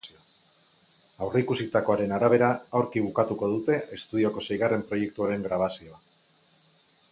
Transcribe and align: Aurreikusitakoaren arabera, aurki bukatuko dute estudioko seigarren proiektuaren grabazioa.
Aurreikusitakoaren 1.25 2.15
arabera, 2.17 2.49
aurki 2.79 3.05
bukatuko 3.09 3.51
dute 3.53 3.77
estudioko 3.99 4.45
seigarren 4.51 4.87
proiektuaren 4.91 5.49
grabazioa. 5.51 6.05